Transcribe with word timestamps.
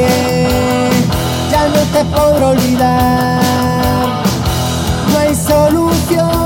ya 0.00 1.68
no 1.68 1.82
te 1.92 2.04
podré 2.04 2.44
olvidar. 2.44 3.42
No 5.12 5.18
hay 5.18 5.34
solución 5.34 6.41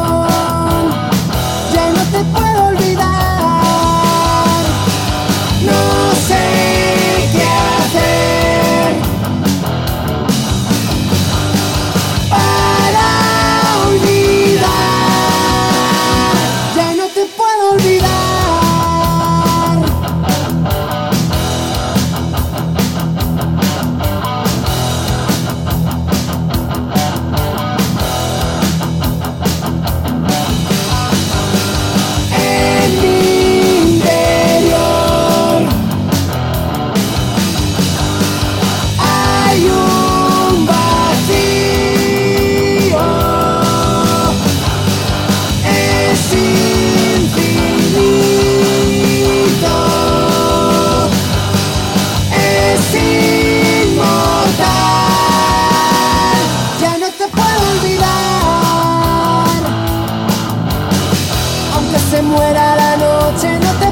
se 62.16 62.22
muera 62.22 62.76
la 62.76 62.96
noche, 62.96 63.58
no 63.58 63.72
te 63.78 63.85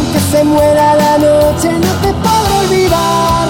Aunque 0.00 0.18
se 0.18 0.42
muera 0.42 0.94
la 0.94 1.18
noche, 1.18 1.68
no 1.72 1.92
te 2.00 2.08
podré 2.14 2.58
olvidar. 2.64 3.49